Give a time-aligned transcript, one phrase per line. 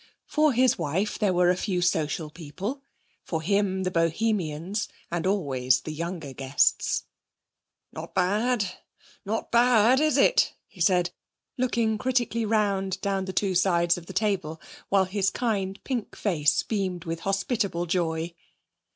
[0.25, 2.81] For his wife there were a few social people,
[3.23, 7.03] for him the Bohemians, and always the younger guests.
[7.93, 8.65] 'Not bad
[9.25, 11.11] not bad, is it?' he said,
[11.55, 14.59] looking critically round down the two sides of the table,
[14.89, 18.33] while his kind pink face beamed with hospitable joy.